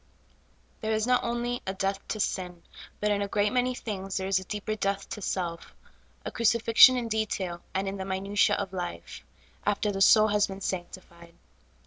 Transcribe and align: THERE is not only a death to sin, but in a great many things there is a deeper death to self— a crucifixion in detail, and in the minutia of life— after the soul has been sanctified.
THERE 0.81 0.93
is 0.93 1.05
not 1.05 1.23
only 1.23 1.61
a 1.67 1.75
death 1.75 1.99
to 2.07 2.19
sin, 2.19 2.63
but 2.99 3.11
in 3.11 3.21
a 3.21 3.27
great 3.27 3.53
many 3.53 3.75
things 3.75 4.17
there 4.17 4.25
is 4.27 4.39
a 4.39 4.43
deeper 4.43 4.73
death 4.73 5.07
to 5.09 5.21
self— 5.21 5.75
a 6.25 6.31
crucifixion 6.31 6.97
in 6.97 7.07
detail, 7.07 7.61
and 7.75 7.87
in 7.87 7.97
the 7.97 8.05
minutia 8.05 8.55
of 8.55 8.73
life— 8.73 9.23
after 9.63 9.91
the 9.91 10.01
soul 10.01 10.29
has 10.29 10.47
been 10.47 10.61
sanctified. 10.61 11.35